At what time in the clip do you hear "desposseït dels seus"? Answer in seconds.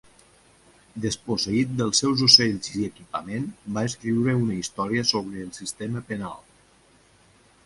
1.03-2.23